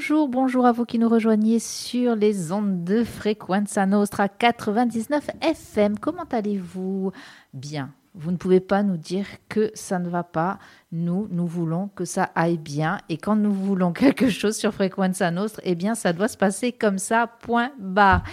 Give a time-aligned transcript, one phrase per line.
[0.00, 5.98] Bonjour, bonjour à vous qui nous rejoignez sur les ondes de Frequenza Nostra 99 FM.
[5.98, 7.12] Comment allez-vous?
[7.52, 7.92] Bien.
[8.14, 10.58] Vous ne pouvez pas nous dire que ça ne va pas.
[10.92, 12.98] Nous, nous voulons que ça aille bien.
[13.08, 16.72] Et quand nous voulons quelque chose sur Frequenza Nostra, eh bien, ça doit se passer
[16.72, 18.24] comme ça, point barre.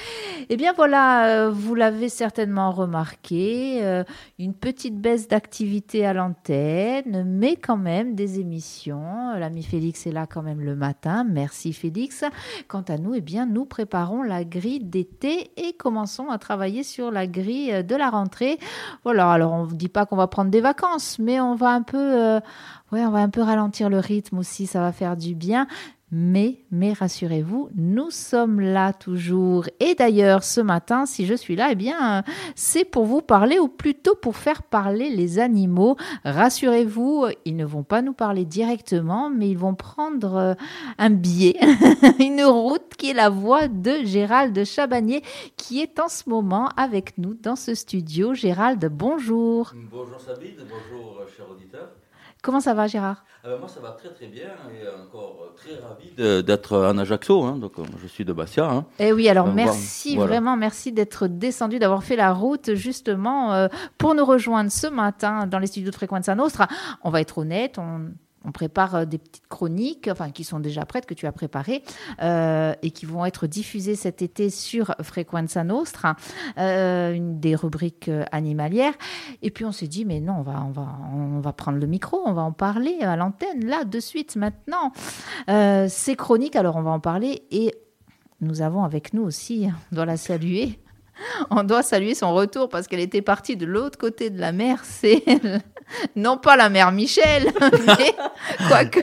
[0.49, 4.03] Eh bien, voilà, euh, vous l'avez certainement remarqué, euh,
[4.39, 9.33] une petite baisse d'activité à l'antenne, mais quand même des émissions.
[9.37, 11.25] L'ami Félix est là quand même le matin.
[11.29, 12.23] Merci Félix.
[12.67, 17.11] Quant à nous, eh bien, nous préparons la grille d'été et commençons à travailler sur
[17.11, 18.57] la grille de la rentrée.
[19.03, 21.83] Voilà, alors on ne dit pas qu'on va prendre des vacances, mais on va un
[21.83, 22.39] peu, euh,
[22.91, 25.67] ouais, on va un peu ralentir le rythme aussi, ça va faire du bien.
[26.09, 29.65] Mais, mais rassurez-vous, nous sommes là toujours.
[29.81, 32.23] Et d'ailleurs, ce matin, si je suis là, eh bien,
[32.55, 35.97] c'est pour vous parler, ou plutôt pour faire parler les animaux.
[36.23, 40.53] Rassurez-vous, ils ne vont pas nous parler directement, mais ils vont prendre euh,
[40.97, 41.59] un biais,
[42.21, 45.21] une route qui est la voix de Gérald Chabanier,
[45.57, 48.33] qui est en ce moment avec nous dans ce studio.
[48.33, 49.73] Gérald, bonjour.
[49.91, 51.89] Bonjour Sabine, bonjour euh, cher auditeur.
[52.47, 53.25] Comment ça va, Gérard?
[53.43, 56.97] Ah ben, moi, ça va très très bien et encore euh, très ravi d'être en
[56.97, 57.43] Ajaccio.
[57.43, 58.69] Hein, donc, euh, je suis de Bastia.
[58.71, 58.85] Hein.
[58.99, 63.67] Eh oui, alors merci vraiment, merci d'être descendu, d'avoir fait la route justement euh,
[63.97, 66.69] pour nous rejoindre ce matin dans les studios de Frequenza Nostra.
[67.03, 68.11] On va être honnête, on
[68.47, 71.83] on prépare euh, des petites chroniques, enfin qui sont déjà prêtes, que tu as préparées,
[72.21, 76.15] euh, et qui vont être diffusées cet été sur Frequenza Nostra,
[76.57, 78.93] euh, une des rubriques animalières.
[79.41, 81.87] Et puis on s'est dit, mais non, on va, on, va, on va prendre le
[81.87, 84.91] micro, on va en parler à l'antenne, là, de suite, maintenant.
[85.47, 87.75] ces chroniques, alors on va en parler, et
[88.39, 90.79] nous avons avec nous aussi, on doit la saluer,
[91.49, 94.81] on doit saluer son retour parce qu'elle était partie de l'autre côté de la mer.
[94.83, 95.23] C'est
[96.15, 97.45] non pas la mère Michel,
[97.87, 98.13] mais
[98.67, 98.99] quoique.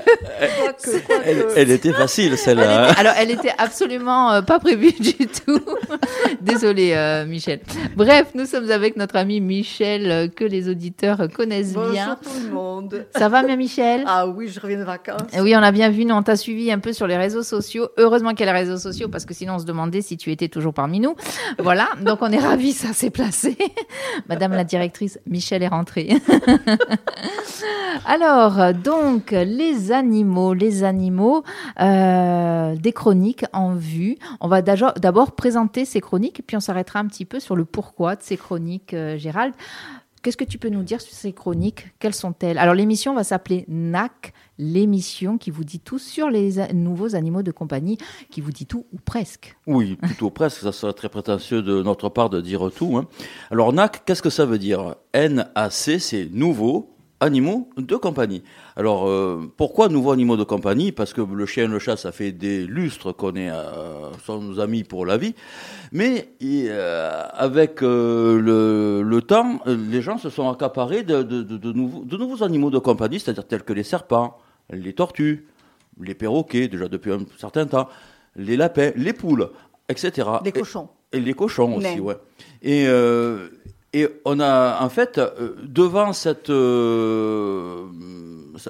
[1.56, 2.90] elle, était facile celle-là.
[2.90, 2.94] Hein.
[2.98, 5.60] Alors elle était absolument euh, pas prévue du tout.
[6.40, 7.60] Désolée euh, Michel.
[7.96, 11.84] Bref, nous sommes avec notre ami Michel euh, que les auditeurs connaissent bien.
[11.84, 13.06] Bonjour tout le monde.
[13.16, 14.04] Ça va bien Michel?
[14.06, 15.22] Ah oui, je reviens de vacances.
[15.38, 17.88] Oui, on a bien vu, nous on t'a suivi un peu sur les réseaux sociaux.
[17.96, 20.30] Heureusement qu'il y a les réseaux sociaux parce que sinon on se demandait si tu
[20.32, 21.14] étais toujours parmi nous.
[21.58, 23.56] Voilà, donc on est ravis, ça s'est placé.
[24.28, 26.10] Madame la directrice, Michel est rentrée.
[28.06, 31.42] Alors, donc, les animaux, les animaux,
[31.80, 34.16] euh, des chroniques en vue.
[34.40, 38.16] On va d'abord présenter ces chroniques, puis on s'arrêtera un petit peu sur le pourquoi
[38.16, 39.54] de ces chroniques, euh, Gérald.
[40.22, 41.88] Qu'est-ce que tu peux nous dire sur ces chroniques?
[41.98, 42.58] Quelles sont-elles?
[42.58, 47.50] Alors, l'émission va s'appeler NAC, l'émission qui vous dit tout sur les nouveaux animaux de
[47.50, 47.98] compagnie,
[48.30, 49.56] qui vous dit tout ou presque.
[49.66, 52.96] Oui, plutôt presque, ça serait très prétentieux de notre part de dire tout.
[52.96, 53.06] Hein.
[53.50, 54.94] Alors NAC, qu'est-ce que ça veut dire?
[55.14, 58.42] NAC, c'est nouveau animaux de compagnie.
[58.76, 60.92] Alors, euh, pourquoi nouveaux animaux de compagnie?
[60.92, 64.60] Parce que le chien, le chat, ça fait des lustres qu'on est euh, sont nos
[64.60, 65.34] amis pour la vie.
[65.92, 72.42] Mais euh, avec le, temps, les gens se sont accaparés de, de, nouveaux, de nouveaux
[72.42, 74.38] animaux de compagnie, c'est-à-dire tels que les serpents,
[74.70, 75.46] les tortues,
[76.00, 77.88] les perroquets, déjà depuis un certain temps,
[78.36, 79.50] les lapins, les poules,
[79.88, 80.28] etc.
[80.44, 80.88] Les cochons.
[81.12, 82.16] Et, les cochons aussi, ouais.
[82.62, 82.88] Et
[83.94, 87.86] et on a, en fait, euh, devant cette, euh,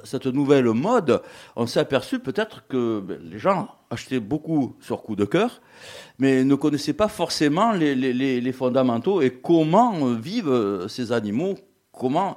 [0.04, 1.22] cette nouvelle mode,
[1.56, 5.62] on s'est aperçu peut-être que ben, les gens achetaient beaucoup sur coup de cœur,
[6.18, 11.54] mais ne connaissaient pas forcément les, les, les fondamentaux et comment vivent ces animaux,
[11.90, 12.36] comment,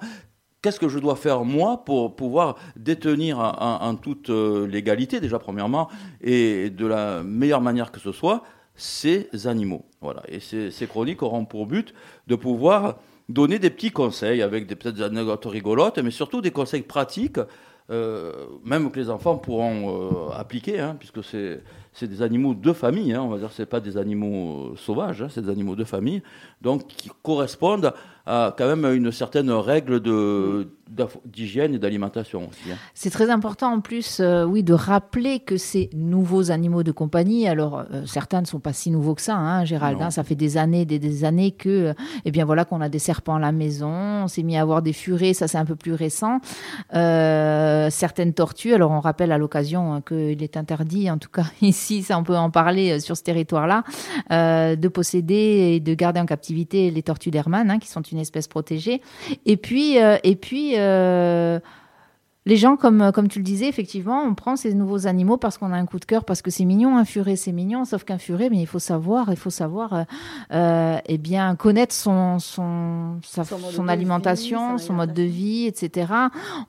[0.68, 5.88] qu'est-ce que je dois faire moi pour pouvoir détenir en, toute euh, légalité, déjà premièrement,
[6.20, 8.44] et de la meilleure manière que ce soit,
[8.76, 9.86] ces animaux.
[10.02, 10.24] Voilà.
[10.28, 11.94] Et ces, chroniques auront pour but
[12.28, 12.98] de pouvoir
[13.30, 17.40] donner des petits conseils avec des petites anecdotes rigolotes, mais surtout des conseils pratiques,
[17.90, 18.34] euh,
[18.66, 21.64] même que les enfants pourront euh, appliquer, hein, puisque c'est
[21.98, 25.28] c'est des animaux de famille, hein, on va dire, c'est pas des animaux sauvages, hein,
[25.32, 26.22] c'est des animaux de famille,
[26.62, 27.92] donc qui correspondent
[28.28, 30.68] à quand même une certaine règle de,
[31.26, 32.72] d'hygiène et d'alimentation aussi.
[32.72, 32.76] Hein.
[32.94, 37.48] C'est très important en plus, euh, oui, de rappeler que ces nouveaux animaux de compagnie,
[37.48, 40.58] alors euh, certains ne sont pas si nouveaux que ça, hein, Gérald, ça fait des
[40.58, 41.94] années, des, des années que, euh,
[42.26, 44.82] eh bien voilà, qu'on a des serpents à la maison, on s'est mis à avoir
[44.82, 46.42] des furets, ça c'est un peu plus récent,
[46.92, 52.18] certaines tortues, alors on rappelle à l'occasion qu'il est interdit, en tout cas ici, ça
[52.18, 53.84] on peut en parler sur ce territoire-là,
[54.30, 59.02] de posséder et de garder en captivité les tortues d'Hermann, qui sont une espèce protégée,
[59.46, 61.60] et puis, et puis euh,
[62.46, 65.74] les gens, comme, comme tu le disais, effectivement, on prend ces nouveaux animaux parce qu'on
[65.74, 68.18] a un coup de cœur, parce que c'est mignon, un furet, c'est mignon, sauf qu'un
[68.18, 70.04] furet, mais il faut savoir, il faut savoir, euh,
[70.54, 76.14] euh eh bien, connaître son, son, son, alimentation, son mode de vie, etc.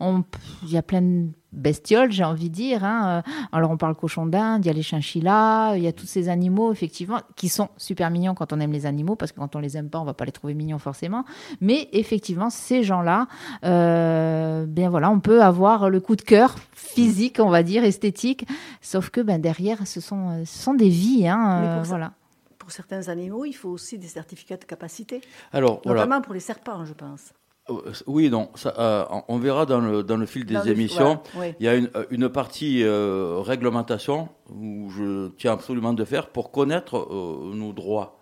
[0.00, 2.84] Il y a plein de bestioles, j'ai envie de dire.
[2.84, 3.22] Hein.
[3.52, 6.28] Alors on parle cochon d'Inde, il y a les chinchillas, il y a tous ces
[6.28, 9.58] animaux effectivement qui sont super mignons quand on aime les animaux, parce que quand on
[9.58, 11.24] les aime pas, on va pas les trouver mignons forcément.
[11.60, 13.26] Mais effectivement, ces gens-là,
[13.64, 18.46] euh, bien voilà, on peut avoir le coup de cœur physique, on va dire esthétique,
[18.80, 22.12] sauf que ben derrière, ce sont, ce sont des vies, hein, euh, voilà.
[22.58, 25.22] Pour certains animaux, il faut aussi des certificats de capacité.
[25.52, 26.02] Alors, voilà.
[26.02, 27.32] Notamment pour les serpents, je pense.
[27.70, 31.20] Euh, Oui, non, ça, euh, on verra dans le, dans le fil des Dans émissions.
[31.36, 31.54] ouais.
[31.60, 36.28] Il y a une, euh, une partie euh, réglementation où je tiens absolument de faire
[36.28, 38.14] pour connaître euh, nos droits.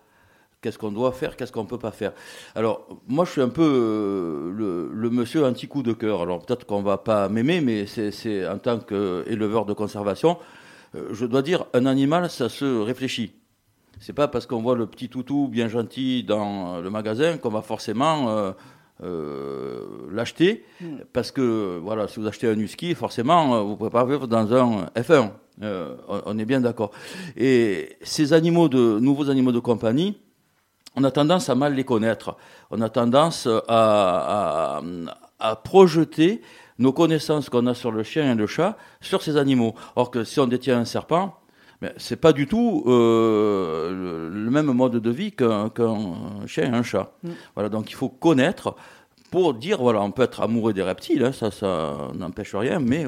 [0.61, 2.13] Qu'est-ce qu'on doit faire, qu'est-ce qu'on ne peut pas faire.
[2.55, 6.23] Alors, moi, je suis un peu le, le monsieur anti-coup de cœur.
[6.23, 10.37] Alors, peut-être qu'on ne va pas m'aimer, mais c'est- en tant qu'éleveur de conservation,
[11.11, 13.33] je dois dire, un animal, ça se réfléchit.
[13.99, 17.61] C'est pas parce qu'on voit le petit toutou bien gentil dans le magasin qu'on va
[17.61, 18.53] forcément
[19.03, 20.65] euh, l'acheter.
[21.13, 24.27] Parce que, voilà, si vous achetez un husky, forcément, euh, vous ne pouvez pas vivre
[24.27, 25.31] dans un F1.
[25.61, 26.91] Euh, on, on est bien d'accord.
[27.35, 30.17] Et ces animaux de, nouveaux animaux de compagnie,
[30.95, 32.37] on a tendance à mal les connaître.
[32.71, 34.81] On a tendance à, à,
[35.39, 36.41] à projeter
[36.79, 39.75] nos connaissances qu'on a sur le chien et le chat sur ces animaux.
[39.95, 41.39] Or que si on détient un serpent,
[41.81, 45.71] mais c'est pas du tout euh, le, même mode de vie qu'un
[46.47, 47.13] chien et un chat.
[47.55, 48.75] Voilà, donc il faut connaître
[49.29, 53.07] pour dire voilà, on peut être amoureux des reptiles, hein, ça, ça n'empêche rien, mais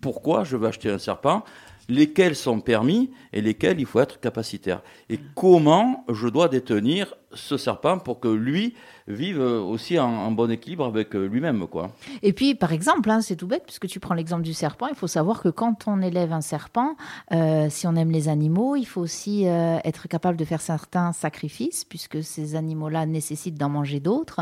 [0.00, 1.44] pourquoi je veux acheter un serpent
[1.88, 4.82] Lesquels sont permis et lesquels il faut être capacitaire.
[5.10, 8.74] Et comment je dois détenir ce serpent pour que lui
[9.08, 11.90] vive aussi en, en bon équilibre avec lui-même, quoi.
[12.22, 14.94] Et puis, par exemple, hein, c'est tout bête, puisque tu prends l'exemple du serpent, il
[14.94, 16.96] faut savoir que quand on élève un serpent,
[17.32, 21.12] euh, si on aime les animaux, il faut aussi euh, être capable de faire certains
[21.12, 24.40] sacrifices, puisque ces animaux-là nécessitent d'en manger d'autres.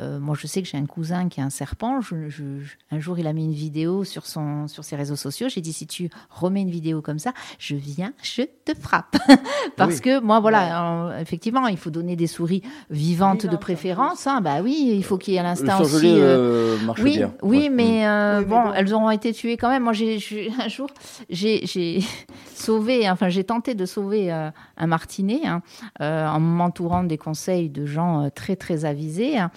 [0.00, 2.00] Euh, moi, je sais que j'ai un cousin qui a un serpent.
[2.00, 5.14] Je- je- je- un jour, il a mis une vidéo sur, son, sur ses réseaux
[5.16, 5.48] sociaux.
[5.48, 9.16] J'ai dit, si tu remets une vidéo comme ça, je viens, je te frappe.
[9.76, 10.00] Parce Oui.
[10.00, 14.26] que moi, voilà, euh, effectivement, il faut donner des souris vivantes, de Vivantes, en préférence.
[14.26, 16.06] Hein, bah oui, il faut qu'il y ait Le l'instinct aussi.
[16.06, 17.32] euh, euh, marche oui, bien.
[17.42, 17.68] oui, Ouais.
[17.70, 18.72] mais, euh, Oui, bon, bon.
[18.74, 19.82] elles auront été tuées quand même.
[19.84, 20.18] Moi, j'ai
[20.64, 20.88] un jour,
[21.30, 22.00] j'ai j'ai
[22.54, 25.62] sauvé, enfin, j'ai tenté de sauver euh, un martinet hein,
[26.00, 29.38] euh, en m'entourant des conseils de gens euh, très très avisés.
[29.38, 29.50] hein.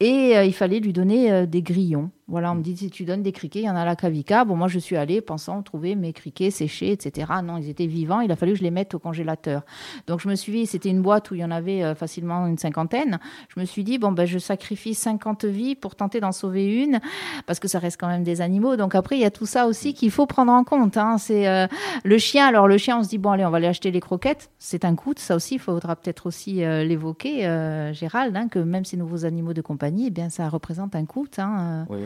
[0.00, 2.10] et euh, il fallait lui donner euh, des grillons.
[2.26, 3.96] Voilà, on me dit si tu donnes des criquets, il y en a à la
[3.96, 4.46] Cavica.
[4.46, 7.30] Bon, moi, je suis allée pensant trouver mes criquets séchés, etc.
[7.44, 8.20] Non, ils étaient vivants.
[8.20, 9.60] Il a fallu que je les mette au congélateur.
[10.06, 12.46] Donc, je me suis dit, c'était une boîte où il y en avait euh, facilement
[12.46, 13.18] une cinquantaine.
[13.54, 16.98] Je me suis dit, bon, ben, je sacrifie 50 vies pour tenter d'en sauver une,
[17.46, 18.76] parce que ça reste quand même des animaux.
[18.76, 20.96] Donc, après, il y a tout ça aussi qu'il faut prendre en compte.
[20.96, 21.18] hein.
[21.18, 21.66] C'est euh,
[22.04, 22.46] le chien.
[22.46, 24.50] Alors, le chien, on se dit, bon, allez, on va aller acheter les croquettes.
[24.58, 25.12] C'est un coût.
[25.18, 29.26] Ça aussi, il faudra peut-être aussi euh, l'évoquer, euh, Gérald, hein, que même ces nouveaux
[29.26, 31.26] animaux de compagnie, eh bien, ça représente un coût.
[31.36, 31.84] hein.
[31.90, 31.98] Oui.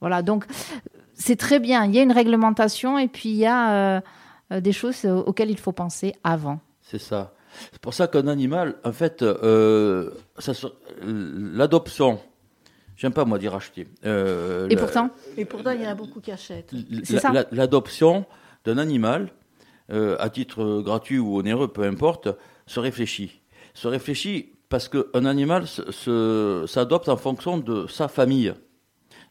[0.00, 0.44] Voilà, donc
[1.14, 1.84] c'est très bien.
[1.84, 4.00] Il y a une réglementation et puis il y a
[4.52, 6.60] euh, des choses euh, auxquelles il faut penser avant.
[6.80, 7.32] C'est ça.
[7.70, 10.10] C'est pour ça qu'un animal, en fait, euh,
[11.04, 12.18] l'adoption,
[12.96, 13.88] j'aime pas moi dire acheter.
[14.04, 16.72] Euh, Et la- pourtant, Et pourtant, il y en a beaucoup qui achètent.
[17.32, 18.24] la- l'adoption
[18.64, 19.28] d'un animal,
[19.90, 22.28] euh, à titre gratuit ou onéreux, peu importe,
[22.66, 23.40] se réfléchit.
[23.74, 25.64] Se réfléchit parce qu'un animal
[26.66, 28.54] s'adopte en fonction de sa famille,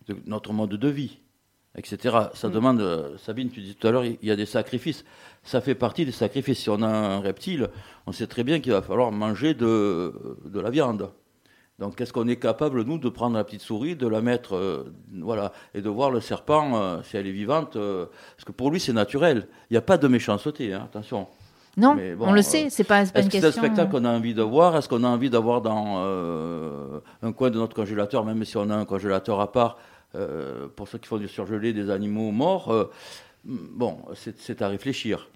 [0.07, 1.19] de notre mode de vie,
[1.75, 2.17] etc.
[2.33, 5.03] Ça demande, euh, Sabine, tu disais tout à l'heure, il y a des sacrifices.
[5.43, 6.59] Ça fait partie des sacrifices.
[6.59, 7.69] Si on a un reptile,
[8.07, 10.13] on sait très bien qu'il va falloir manger de,
[10.45, 11.11] de la viande.
[11.81, 14.93] Donc, est-ce qu'on est capable, nous, de prendre la petite souris, de la mettre, euh,
[15.19, 18.05] voilà, et de voir le serpent, euh, si elle est vivante, euh,
[18.35, 19.47] parce que pour lui, c'est naturel.
[19.71, 21.25] Il n'y a pas de méchanceté, hein, attention.
[21.77, 23.63] non, Mais bon, on le sait, c'est pas, pas Est-ce une que c'est un question.
[23.63, 24.77] spectacle qu'on a envie de voir?
[24.77, 28.75] Est-ce qu'on a envie d'avoir dans un coin de notre congélateur, même si on a
[28.75, 29.79] un congélateur à part,
[30.75, 32.85] pour ceux qui font du surgelé des animaux morts euh,
[33.43, 35.27] Bon, c'est à réfléchir.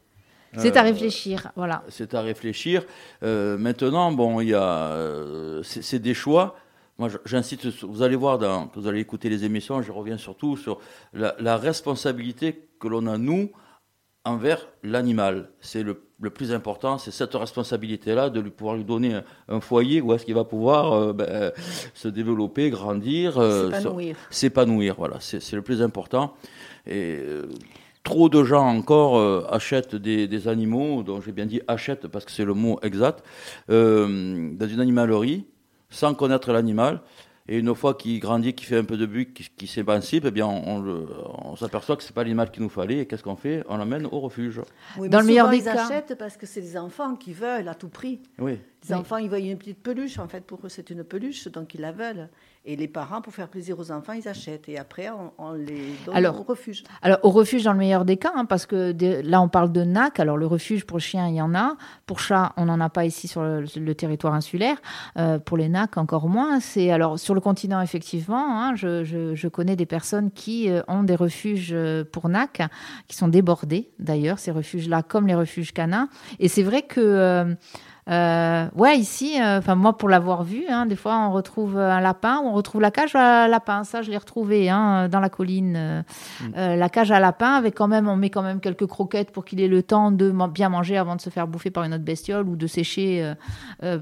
[0.58, 1.84] C'est à Euh, réfléchir, voilà.
[1.89, 2.84] c'est à réfléchir.
[3.24, 6.55] Euh, maintenant, bon, il y a, euh, c'est des choix.
[6.98, 7.65] Moi, j'incite.
[7.84, 9.82] Vous allez voir, dans, vous allez écouter les émissions.
[9.82, 10.79] Je reviens surtout sur
[11.13, 13.50] la, la responsabilité que l'on a nous
[14.25, 15.50] envers l'animal.
[15.60, 16.98] C'est le, le plus important.
[16.98, 20.44] C'est cette responsabilité-là de lui pouvoir lui donner un, un foyer où est-ce qu'il va
[20.44, 21.51] pouvoir euh, ben,
[21.94, 23.70] se développer, grandir, euh,
[24.29, 24.96] S'épanouir.
[24.98, 26.34] Voilà, c'est le plus important.
[26.88, 27.48] Et euh,
[28.03, 32.25] trop de gens encore euh, achètent des, des animaux, dont j'ai bien dit achètent parce
[32.25, 33.24] que c'est le mot exact,
[33.70, 35.46] euh, dans une animalerie,
[35.89, 37.01] sans connaître l'animal.
[37.48, 40.48] Et une fois qu'il grandit, qu'il fait un peu de but, qu'il s'émancipe, eh bien,
[40.48, 41.06] on, on le-
[41.44, 43.00] on s'aperçoit que c'est pas l'animal qu'il nous fallait.
[43.00, 43.64] Et qu'est-ce qu'on fait?
[43.70, 44.62] On l'emmène au refuge.
[44.98, 45.86] Oui, Dans mais le meilleur des ils cas.
[45.86, 48.20] achètent parce que c'est des enfants qui veulent à tout prix.
[48.40, 48.54] Oui.
[48.88, 48.96] Les Oui.
[48.96, 50.18] enfants, ils voient une petite peluche.
[50.18, 52.30] En fait, pour eux, c'est une peluche, donc ils la veulent.
[52.67, 54.67] Et les parents, pour faire plaisir aux enfants, ils achètent.
[54.69, 56.84] Et après, on, les donne au refuge.
[57.03, 58.91] Alors, au refuge, dans le meilleur des cas, hein, parce que
[59.22, 60.19] là, on parle de NAC.
[60.19, 61.77] Alors, le refuge pour chiens, il y en a.
[62.07, 64.77] Pour chats, on n'en a pas ici sur le, territoire insulaire.
[65.17, 66.60] Euh, pour les NAC, encore moins.
[66.60, 71.03] C'est Alors, sur le continent, effectivement, hein, je, je, connais des personnes qui euh, ont
[71.03, 72.63] des refuges euh, pour NAC,
[73.07, 76.10] qui sont débordés, d'ailleurs, ces refuges-là, comme les refuges canins.
[76.39, 77.00] Et c'est vrai que...
[77.00, 77.53] Euh,
[78.07, 82.39] ouais, ici, euh, enfin moi pour l'avoir vu, hein, des fois on retrouve un lapin,
[82.43, 83.83] on retrouve la cage à lapin.
[83.83, 86.01] Ça, je l'ai retrouvé hein, dans la colline, euh,
[86.41, 86.45] mm.
[86.55, 89.45] euh, la cage à lapin avec quand même, on met quand même quelques croquettes pour
[89.45, 92.03] qu'il ait le temps de bien manger avant de se faire bouffer par une autre
[92.03, 93.33] bestiole ou de sécher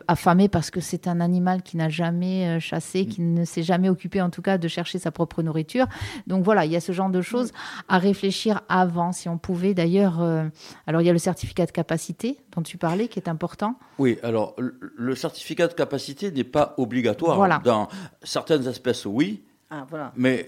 [0.08, 3.08] affamé parce que c'est un animal qui n'a jamais chassé, mm.
[3.08, 5.86] qui ne s'est jamais occupé en tout cas de chercher sa propre nourriture.
[6.28, 7.56] Donc voilà, il y a ce genre de choses mm.
[7.90, 9.74] à réfléchir avant, si on pouvait.
[9.74, 10.22] D'ailleurs,
[10.88, 13.76] alors il y a le certificat de capacité dont tu parlais qui est important.
[14.00, 17.62] Oui, alors le certificat de capacité n'est pas obligatoire.
[17.62, 17.88] Dans
[18.24, 19.44] certaines espèces, oui.
[19.70, 20.48] Ah, mais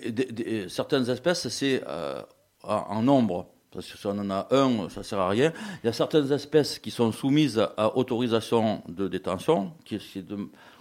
[0.68, 2.22] certaines espèces, c'est euh,
[2.64, 3.48] en nombre.
[3.72, 5.52] Parce que si on en a un, ça ne sert à rien.
[5.84, 10.00] Il y a certaines espèces qui sont soumises à autorisation de détention, qui,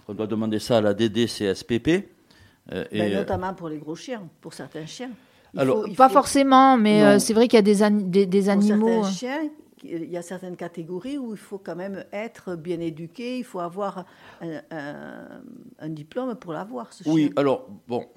[0.07, 1.89] on doit demander ça à la DDCSPP.
[2.71, 5.11] Euh, ben, et, notamment pour les gros chiens, pour certains chiens.
[5.57, 9.03] Alors, pas forcément, mais euh, c'est vrai qu'il y a des, des, animaux.
[9.03, 9.49] Certains chiens
[9.89, 13.59] il y a certaines catégories où il faut quand même être bien éduqué, il faut
[13.59, 14.05] avoir
[14.41, 16.89] un, diplôme pour l'avoir.
[17.05, 18.07] oui, alors, bon,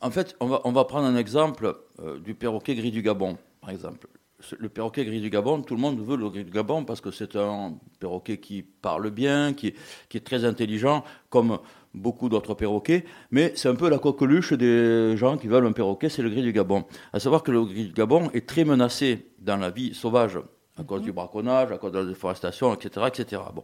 [0.00, 3.36] en fait, on va, on va prendre un exemple euh, du perroquet gris du Gabon,
[3.60, 4.08] par exemple.
[4.58, 7.10] Le perroquet gris du Gabon, tout le monde veut le gris du Gabon parce que
[7.10, 9.74] c'est un perroquet qui parle bien, qui,
[10.08, 11.58] qui est très intelligent, comme
[11.94, 16.08] beaucoup d'autres perroquets, mais c'est un peu la coqueluche des gens qui veulent un perroquet,
[16.08, 16.84] c'est le gris du Gabon.
[17.12, 20.38] À savoir que le gris du Gabon est très menacé dans la vie sauvage
[20.78, 23.06] à cause du braconnage, à cause de la déforestation, etc.
[23.08, 23.42] etc.
[23.54, 23.62] Bon,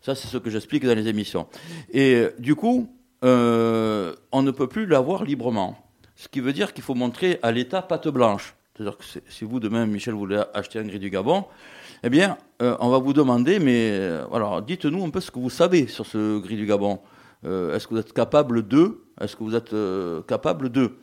[0.00, 1.46] ça c'est ce que j'explique dans les émissions.
[1.90, 2.94] Et euh, du coup,
[3.24, 5.76] euh, on ne peut plus l'avoir librement.
[6.16, 8.54] Ce qui veut dire qu'il faut montrer à l'État patte blanche.
[8.76, 11.44] C'est-à-dire que si vous, demain, Michel, voulez acheter un gris du Gabon,
[12.02, 13.96] eh bien, euh, on va vous demander, mais
[14.32, 17.00] alors, dites-nous un peu ce que vous savez sur ce gris du Gabon.
[17.44, 19.74] Est-ce que vous êtes capable de Est-ce que vous êtes
[20.26, 20.96] capable de?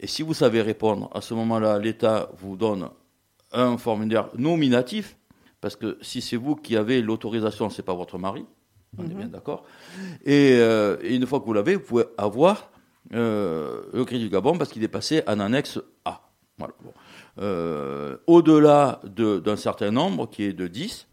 [0.00, 2.90] Et si vous savez répondre, à ce moment-là, l'État vous donne
[3.52, 5.16] un formulaire nominatif,
[5.60, 8.44] parce que si c'est vous qui avez l'autorisation, c'est pas votre mari,
[8.96, 9.14] on est mhm.
[9.14, 9.64] bien d'accord.
[10.26, 12.70] Euh, et, une fois que vous l'avez, vous pouvez avoir
[13.14, 16.22] euh, le gris du Gabon parce qu'il est passé en annexe A.
[17.38, 21.06] Euh, au-delà d'un certain nombre, qui est de 10,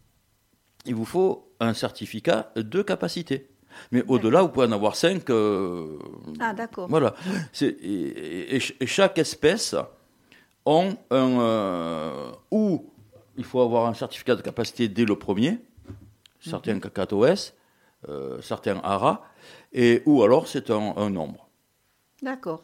[0.86, 3.48] il vous faut un certificat de capacité.
[3.92, 5.22] Mais au-delà, vous pouvez en avoir 5.
[6.40, 6.88] ah, d'accord.
[6.88, 7.14] Voilà.
[7.60, 9.76] et, chaque espèce
[10.66, 12.84] ont un, euh, ou
[13.36, 15.58] il faut avoir un certificat de capacité dès le premier,
[16.40, 16.80] certains mhm.
[16.80, 17.52] KKTOS,
[18.08, 19.24] euh, certains ARA,
[19.72, 21.48] et ou alors c'est un, nombre.
[22.20, 22.62] D'accord.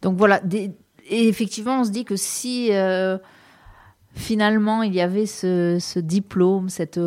[0.00, 3.18] Donc voilà, et effectivement, on se dit que si euh,
[4.14, 7.00] finalement il y avait ce, diplôme, cette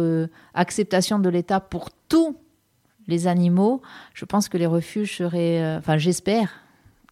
[0.54, 2.38] acceptation de l'État pour tous
[3.08, 3.82] les animaux,
[4.14, 6.65] je pense que les refuges seraient, enfin j'espère,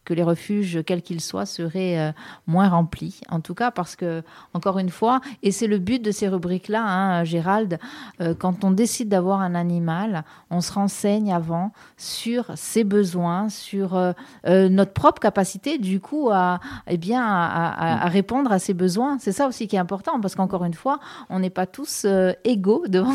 [0.05, 2.11] que les refuges, quels qu'ils soient, seraient euh,
[2.47, 3.21] moins remplis.
[3.29, 6.83] En tout cas, parce que, encore une fois, et c'est le but de ces rubriques-là,
[6.83, 7.79] hein, Gérald,
[8.21, 13.95] euh, quand on décide d'avoir un animal, on se renseigne avant sur ses besoins, sur
[13.95, 14.13] euh,
[14.69, 19.17] notre propre capacité, du coup, à, eh bien, à, répondre à ses besoins.
[19.19, 22.05] C'est ça aussi qui est important, parce qu'encore une fois, on n'est pas tous
[22.43, 23.13] égaux devant,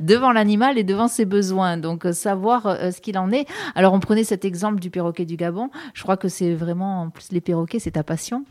[0.00, 1.76] devant l'animal et devant ses besoins.
[1.76, 3.46] Donc, savoir ce qu'il en est.
[3.74, 5.70] Alors, on prenait cet exemple du perroquet du Gabon.
[6.04, 8.44] Crois que c'est vraiment, en plus, les perroquets, c'est ta passion,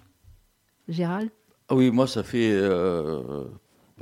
[0.89, 1.29] Gérald?
[1.69, 2.51] Ah Oui, moi, ça fait.
[2.51, 3.43] Euh,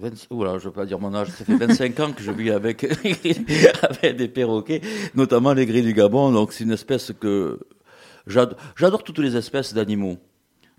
[0.02, 2.86] je ne pas dire mon âge, ça fait 25 ans que je vis avec,
[3.84, 4.80] avec des perroquets,
[5.16, 6.32] notamment les gris du Gabon.
[6.32, 7.60] Donc, c'est une espèce que.
[8.26, 10.18] J'adore toutes les espèces d'animaux.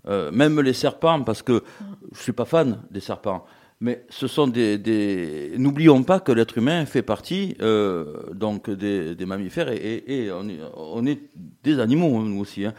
[0.07, 1.63] Euh, même les serpents, parce que
[2.11, 3.45] je ne suis pas fan des serpents.
[3.83, 5.51] Mais ce sont des.
[5.57, 10.29] N'oublions pas que l'être humain fait partie euh, donc des, mammifères et,
[10.77, 11.19] on, est,
[11.63, 12.63] des animaux nous aussi.
[12.65, 12.73] Hein.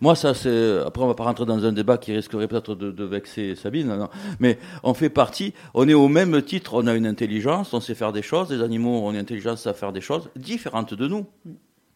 [0.00, 0.78] moi, ça c'est.
[0.78, 4.08] Après, on va pas rentrer dans un débat qui risquerait peut-être de, vexer Sabine.
[4.40, 5.52] mais on fait partie.
[5.74, 6.72] On est au même titre.
[6.72, 7.74] On a une intelligence.
[7.74, 8.50] On sait faire des choses.
[8.50, 11.26] Les animaux ont une intelligence à faire des choses différentes de nous.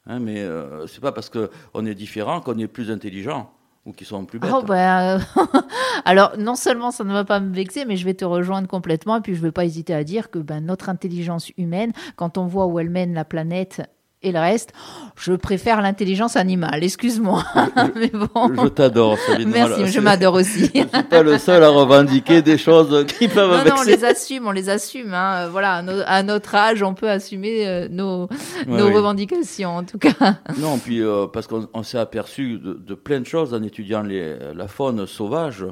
[0.06, 3.50] Hein, mais euh, c'est pas parce qu'on est différent qu'on est plus intelligent
[3.86, 4.50] ou qui sont plus bêtes.
[4.54, 5.18] Oh, bah,
[6.04, 9.16] alors, non seulement ça ne va pas me vexer, mais je vais te rejoindre complètement.
[9.16, 12.38] Et puis, je ne vais pas hésiter à dire que ben, notre intelligence humaine, quand
[12.38, 13.82] on voit où elle mène la planète
[14.22, 14.74] Et le reste,
[15.16, 17.42] je préfère l'intelligence animale, excuse-moi.
[17.94, 18.54] Mais bon.
[18.54, 19.48] Je t'adore, Sabine.
[19.48, 20.70] Merci, je m'adore aussi.
[20.74, 23.84] je ne suis pas le seul à revendiquer des choses qui peuvent non, Non, on
[23.84, 25.14] les assume, on les assume.
[25.14, 25.48] Hein.
[25.48, 28.28] Voilà, à, notre âge, on peut assumer euh, nos,
[28.68, 30.36] revendications, en tout cas.
[30.58, 34.68] Non, puis euh, parce qu'on s'est aperçu de, plein de choses en étudiant les, la
[34.68, 35.64] faune sauvage.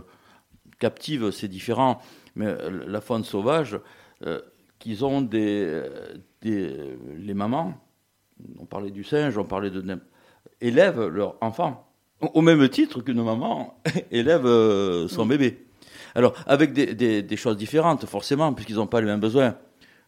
[0.79, 2.01] Captive, c'est différent,
[2.35, 3.79] mais euh, la faune sauvage,
[4.79, 5.83] qu'ils ont des,
[6.41, 7.75] des, les mamans
[8.59, 9.83] on parlait du singe, on parlait de
[10.61, 11.89] élèvent leur enfant
[12.21, 13.79] au même titre qu'une maman
[14.11, 15.67] élève euh, son bébé.
[16.15, 19.55] Alors avec des, choses différentes forcément puisqu'ils n'ont pas les mêmes besoins.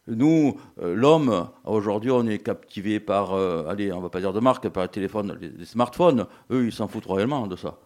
[0.09, 4.41] Nous, euh, l'homme, aujourd'hui, on est captivé par, euh, allez, on va pas dire de
[4.41, 6.27] marque, par les téléphones, les, smartphones.
[6.51, 7.79] Eux, ils s'en foutent royalement de ça.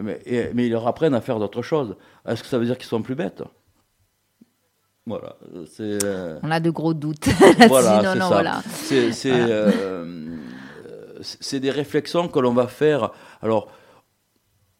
[0.00, 0.20] Mais,
[0.54, 1.96] mais ils leur apprennent à faire d'autres choses.
[2.26, 3.42] Est-ce que ça veut dire qu'ils sont plus bêtes?
[5.08, 5.36] Voilà,
[5.80, 7.28] euh, On a de gros doutes.
[7.68, 9.10] voilà, c'est.
[9.24, 10.36] Euh,
[11.52, 13.10] des réflexions que l'on va faire.
[13.40, 13.68] Alors,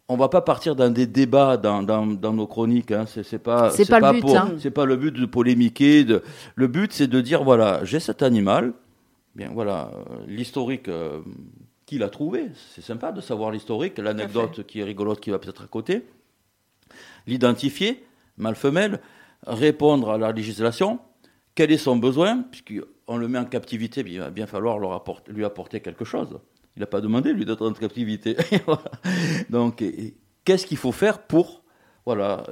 [0.06, 2.92] on va pas partir dans des débats dans, dans, nos chroniques.
[2.92, 3.06] Hein.
[3.06, 4.28] C'est pas, c'est pas, le but.
[4.37, 4.52] Hein.
[4.58, 6.04] C'est pas le but de polémiquer.
[6.04, 6.23] De,
[6.54, 8.75] le but, c'est de dire voilà, j'ai cet animal.
[9.35, 9.90] Bien, voilà,
[10.26, 10.88] l'historique.
[10.88, 11.20] Euh,
[11.87, 15.62] qu'il a trouvé, c'est sympa de savoir l'historique, l'anecdote qui est rigolote qui va peut-être
[15.62, 16.04] à côté,
[17.26, 18.04] l'identifier,
[18.37, 19.00] mâle-femelle,
[19.47, 20.99] répondre à la législation,
[21.54, 24.78] quel est son besoin, puisqu'on le met en captivité, il va bien falloir
[25.28, 26.38] lui apporter quelque chose.
[26.76, 28.37] Il n'a pas demandé, lui, d'être en captivité.
[29.50, 29.83] Donc,
[30.45, 31.62] qu'est-ce qu'il faut faire pour...
[32.07, 32.45] Voilà.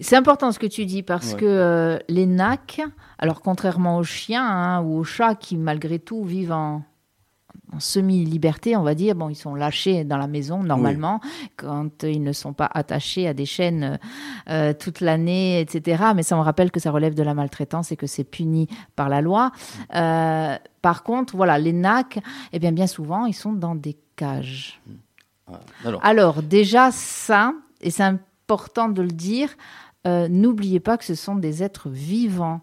[0.00, 2.80] C'est important ce que tu dis, parce que euh, les nacs,
[3.18, 6.82] alors contrairement aux chiens hein, ou aux chats qui, malgré tout, vivent en,
[7.72, 9.14] en semi-liberté, on va dire.
[9.14, 11.20] Bon, ils sont lâchés dans la maison normalement
[11.56, 13.98] quand ils ne sont pas attachés à des chaînes
[14.48, 16.04] euh, toute l'année, etc.
[16.14, 19.08] Mais ça me rappelle que ça relève de la maltraitance et que c'est puni par
[19.08, 19.52] la loi.
[19.94, 22.18] Euh, par contre, voilà, les NAC,
[22.52, 24.80] eh bien, bien souvent, ils sont dans des cages.
[25.84, 26.04] Alors.
[26.04, 29.50] Alors, déjà, ça, et c'est important de le dire,
[30.06, 32.60] euh, n'oubliez pas que ce sont des êtres vivants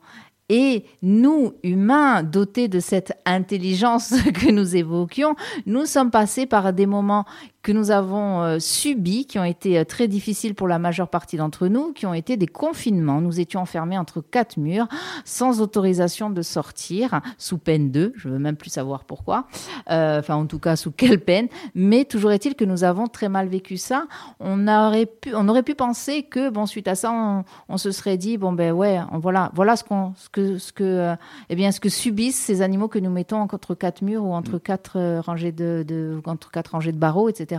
[0.55, 6.85] et nous, humains, dotés de cette intelligence que nous évoquions, nous sommes passés par des
[6.85, 7.25] moments
[7.63, 11.37] que nous avons euh, subis, qui ont été euh, très difficiles pour la majeure partie
[11.37, 13.21] d'entre nous, qui ont été des confinements.
[13.21, 14.87] Nous étions enfermés entre quatre murs,
[15.23, 19.47] sans autorisation de sortir, sous peine de, je veux même plus savoir pourquoi,
[19.89, 23.29] euh, enfin en tout cas sous quelle peine, mais toujours est-il que nous avons très
[23.29, 24.07] mal vécu ça.
[24.41, 28.17] On aurait pu, on aurait pu penser que, bon, suite à ça, on, se serait
[28.17, 31.15] dit, bon ben ouais, voilà, voilà ce qu'on, ce que, ce que,
[31.49, 34.57] eh bien, ce que subissent ces animaux que nous mettons entre quatre murs ou entre
[34.57, 34.59] mm.
[34.59, 37.52] quatre rangées de, de entre quatre rangées de barreaux, etc.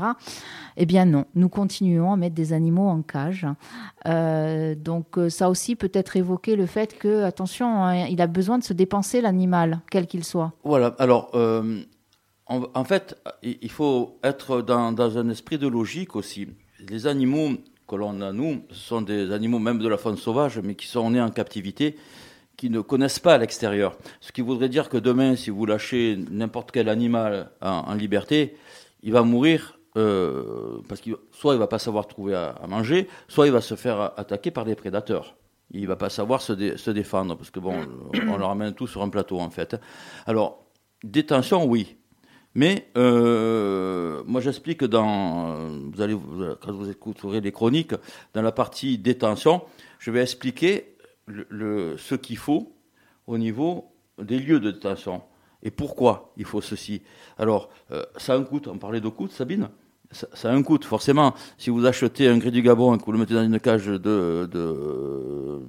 [0.76, 3.46] Eh bien non, nous continuons à mettre des animaux en cage.
[4.06, 8.26] Euh, donc euh, ça aussi peut être évoqué le fait que, attention, hein, il a
[8.26, 10.52] besoin de se dépenser l'animal, quel qu'il soit.
[10.64, 11.80] Voilà, alors euh,
[12.46, 16.48] en, fait, il faut être dans, dans, un esprit de logique aussi.
[16.88, 17.52] Les animaux
[17.86, 21.10] que l'on a, nous, sont des animaux même de la faune sauvage, mais qui sont
[21.10, 21.96] nés en captivité
[22.56, 23.96] qui ne connaissent pas l'extérieur.
[24.20, 28.56] Ce qui voudrait dire que demain, si vous lâchez n'importe quel animal en liberté,
[29.02, 33.46] il va mourir euh, parce que soit il va pas savoir trouver à, manger, soit
[33.46, 35.36] il va se faire attaquer par des prédateurs.
[35.70, 37.74] Il va pas savoir se, se défendre, parce que bon,
[38.28, 39.76] on le ramène tout sur un plateau en fait.
[40.26, 40.64] Alors,
[41.02, 41.96] détention, oui.
[42.56, 45.56] Mais euh, moi j'explique dans,
[45.92, 46.16] vous allez,
[46.60, 47.94] quand vous écouterez les chroniques,
[48.32, 49.62] dans la partie détention,
[49.98, 52.76] je vais expliquer le, ce qu'il faut
[53.26, 55.22] au niveau des lieux de détention.
[55.62, 57.02] Et pourquoi il faut ceci
[57.38, 59.68] Alors, euh, ça a un coût, on parlait de coût, Sabine?
[60.14, 61.34] Ça, a un coût, forcément.
[61.58, 63.86] Si vous achetez un gris du Gabon et que vous le mettez dans une cage
[63.86, 65.60] de, de,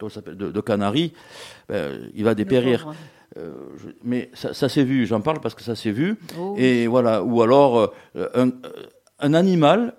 [0.00, 1.12] de, de canaries,
[1.68, 2.94] ben, il va dépérir.
[3.36, 3.52] Euh,
[4.04, 6.16] mais ça, ça s'est vu, j'en parle parce que ça s'est vu.
[6.38, 8.50] Oh et voilà, ou alors euh, un,
[9.18, 9.94] un, animal,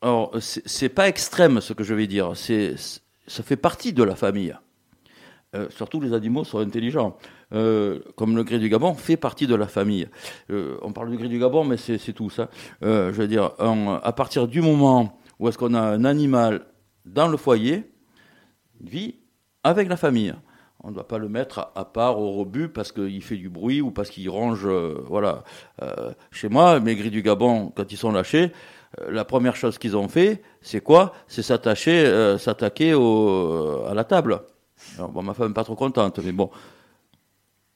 [0.00, 2.76] alors c'est pas extrême ce que je vais dire, c'est
[3.26, 4.56] ça fait partie de la famille.
[5.54, 7.18] Euh, surtout les animaux sont intelligents.
[7.52, 10.08] Euh, comme le gris du Gabon, fait partie de la famille.
[10.50, 12.48] Euh, on parle du gris du Gabon, mais c'est tout ça.
[12.82, 16.66] je veux dire, à partir du moment où est-ce qu'on a un animal
[17.04, 17.90] dans le foyer,
[18.80, 19.16] vit
[19.64, 20.34] avec la famille.
[20.82, 23.82] On ne doit pas le mettre à, part au rebut parce qu'il fait du bruit
[23.82, 24.66] ou parce qu'il ronge.
[25.06, 25.44] voilà.
[26.30, 28.52] chez moi, mes gris du Gabon, quand ils sont lâchés,
[29.08, 31.12] la première chose qu'ils ont fait, c'est quoi?
[31.26, 34.42] C'est s'attacher, s'attaquer à la table.
[34.98, 36.50] Bon, ma femme n'est pas trop contente, mais bon.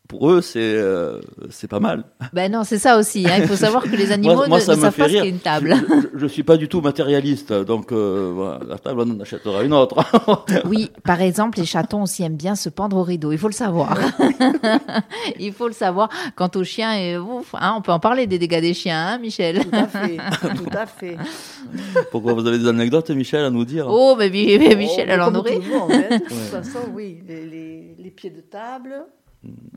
[0.07, 2.05] Pour eux, c'est euh, c'est pas mal.
[2.35, 3.27] Ben non, c'est ça aussi.
[3.27, 3.37] Hein.
[3.39, 5.75] Il faut savoir que les animaux ne, savent pas ce qu'est une table.
[6.15, 9.73] Je, ne suis pas du tout matérialiste, donc euh, la table, on en achètera une
[9.73, 10.05] autre.
[10.67, 13.33] oui, par exemple, les chatons aussi aiment bien se pendre au rideau.
[13.33, 13.97] Il faut le savoir.
[15.41, 16.11] il faut le savoir.
[16.37, 19.19] Quant aux chiens, et, ouf, hein, on peut en parler des dégâts des chiens, hein,
[19.19, 19.61] Michel.
[19.61, 20.17] Tout à fait.
[20.55, 21.17] tout à fait.
[22.11, 23.87] Pourquoi vous avez des anecdotes, Michel, à nous dire?
[23.89, 25.61] Oh, mais, Michel, oh, elle en aurait.
[25.61, 29.07] de toute façon, oui, les, les pieds de table.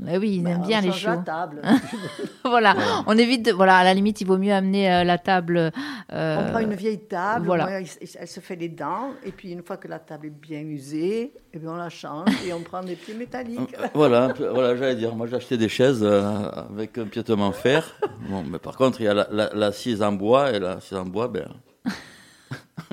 [0.09, 1.21] Eh oui, ils aiment bien les chiots.
[1.25, 1.61] table.
[2.45, 2.75] voilà.
[3.07, 3.51] on évite.
[3.51, 5.71] voilà, à la limite, il vaut mieux amener euh, la table.
[6.13, 7.81] Euh, on prend une vieille table, voilà.
[7.81, 7.87] elle,
[8.27, 11.31] se fait les dents, et puis une fois que la table est bien usée, et
[11.53, 13.75] eh bien on la change et on prend des pieds métalliques.
[13.79, 15.15] Euh, voilà, voilà, j'allais dire.
[15.15, 17.95] Moi, j'ai acheté des chaises avec un piétement fer.
[18.29, 21.27] Bon, mais par contre, il y a l'assise la, en bois, et l'assise en bois,
[21.27, 21.47] ben.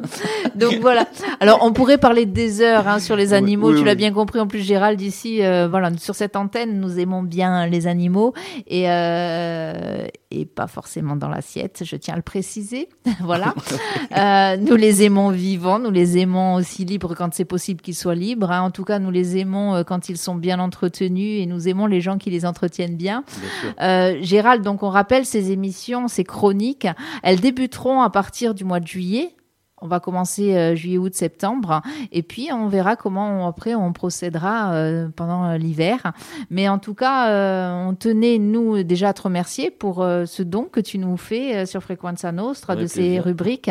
[0.55, 1.07] Donc voilà.
[1.41, 3.77] Alors on pourrait parler des heures hein, sur les animaux.
[3.77, 4.41] tu l'as bien compris.
[4.41, 8.35] En plus, Gérald ici, euh, voilà, sur cette antenne, nous aimons bien les animaux
[8.67, 11.83] et euh, et pas forcément dans l'assiette.
[11.85, 12.89] Je tiens à le préciser.
[13.21, 13.55] voilà.
[14.17, 15.79] Euh, nous les aimons vivants.
[15.79, 18.51] Nous les aimons aussi libres quand c'est possible qu'ils soient libres.
[18.53, 18.61] Hein.
[18.61, 22.01] En tout cas, nous les aimons quand ils sont bien entretenus et nous aimons les
[22.01, 23.25] gens qui les entretiennent bien.
[23.79, 26.87] bien Gérald, donc on rappelle ces émissions, ces chroniques,
[27.23, 29.35] elles débuteront à partir du mois de juillet
[29.85, 34.73] on va commencer euh, juillet, août, septembre, et puis on verra comment après on procédera
[34.73, 36.13] euh, pendant euh, l'hiver.
[36.49, 40.81] Mais en tout cas, on tenait nous déjà à te remercier pour ce don que
[40.81, 43.71] tu nous fais sur Frequenza Nostra de ces rubriques,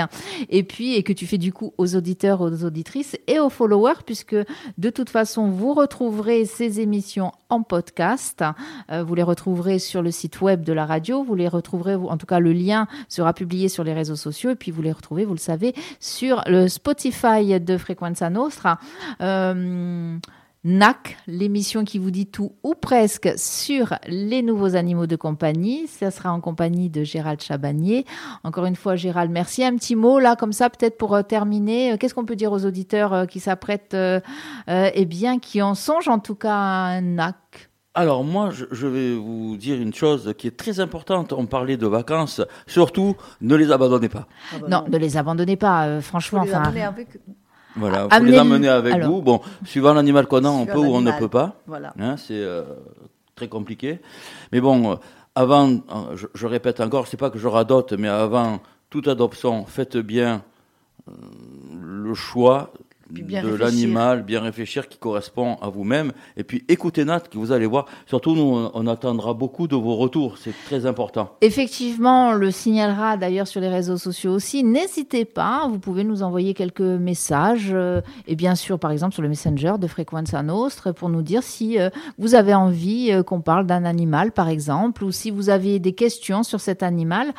[0.49, 4.03] et puis et que tu fais du coup aux auditeurs, aux auditrices et aux followers,
[4.05, 4.35] puisque
[4.77, 8.43] de toute façon vous retrouverez ces émissions en podcast.
[8.89, 12.27] vous les retrouverez sur le site web de la radio, vous les retrouverez, en tout
[12.27, 15.33] cas le lien sera publié sur les réseaux sociaux, et puis vous les retrouvez, vous
[15.33, 15.73] le savez,
[16.03, 18.77] sur le Spotify de Frequenza Nostra.
[19.21, 20.17] Euh,
[20.65, 25.87] NAC, l'émission qui vous dit tout ou presque sur les nouveaux animaux de compagnie.
[25.87, 28.05] Ça sera en compagnie de Gérald Chabanier.
[28.43, 29.63] Encore une fois, Gérald, merci.
[29.63, 31.97] Un petit mot là, comme ça, peut-être pour euh, terminer.
[31.97, 33.95] Qu'est-ce qu'on peut dire aux auditeurs euh, qui s'apprêtent,
[34.67, 39.55] eh bien, qui en songent en tout cas à NAC alors moi, je, vais vous
[39.55, 41.31] dire une chose qui est très importante.
[41.33, 44.27] On parlait de vacances, surtout ne les abandonnez pas.
[44.51, 46.41] Ah bah non, ne les abandonnez pas, euh, franchement.
[46.41, 47.19] enfin, avec...
[47.75, 49.21] Voilà, faut les amener avec vous.
[49.21, 51.55] Bon, suivant l'animal qu'on a, on peut ou on ne peut pas.
[51.67, 51.93] Voilà.
[51.99, 52.63] Hein, c'est euh,
[53.35, 53.99] très compliqué.
[54.51, 54.95] Mais bon, euh,
[55.35, 55.79] avant,
[56.15, 60.43] je, répète encore, c'est pas que je radote, mais avant toute adoption, faites bien
[61.81, 62.71] le choix
[63.21, 66.11] de l'animal, bien réfléchir, qui correspond à vous-même.
[66.37, 67.85] Et puis écoutez Nat, que vous allez voir.
[68.05, 70.37] Surtout, nous, on attendra beaucoup de vos retours.
[70.37, 71.35] C'est très important.
[71.41, 74.63] Effectivement, on le signalera d'ailleurs sur les réseaux sociaux aussi.
[74.63, 77.71] N'hésitez pas, vous pouvez nous envoyer quelques messages.
[77.73, 81.43] Euh, et bien sûr, par exemple, sur le Messenger de Frequenza Nostre pour nous dire
[81.43, 85.49] si euh, vous avez envie euh, qu'on parle d'un animal, par exemple, ou si vous
[85.49, 87.33] avez des questions sur cet animal.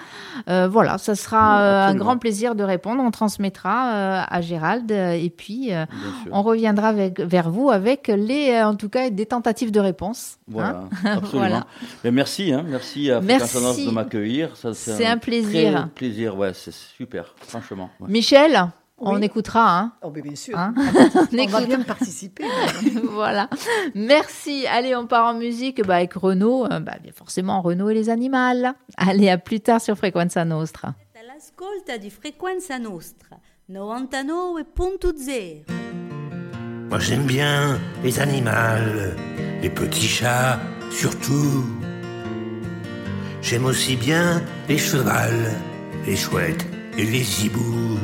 [0.46, 3.02] voilà, ça sera un grand plaisir de répondre.
[3.02, 4.90] On transmettra à Gérald.
[4.90, 5.87] et puis, euh,
[6.31, 10.38] on reviendra vers vous avec les, euh, en tout cas, des tentatives de réponse.
[10.48, 11.16] Voilà, hein.
[11.18, 11.64] absolument.
[12.03, 13.87] Mais merci, hein, merci à merci.
[13.87, 14.50] de m'accueillir.
[14.55, 15.88] C'est un, plaisir.
[15.94, 17.90] plaisir, ouais, c'est super, franchement.
[18.00, 19.79] Michel On écoutera.
[19.79, 19.92] Hein.
[20.03, 20.57] Oh, bien sûr.
[20.59, 22.44] Hein on, va bien participer.
[23.11, 23.48] voilà.
[23.94, 24.66] Merci.
[24.66, 26.66] Allez, on part en musique bah, avec Renaud.
[26.66, 28.35] Euh, bah, bien forcément, Renaud et les animaux.
[28.96, 30.94] Allez, à plus tard sur Frequenza Nostra.
[31.35, 33.37] L'ascolta di Frequenza Nostra.
[33.70, 35.64] 99.0
[36.90, 39.14] Moi j'aime bien les animaux,
[39.62, 41.64] les petits chats surtout.
[43.40, 45.50] J'aime aussi bien les chevals,
[46.05, 46.66] les chouettes
[46.98, 47.98] et les hiboux.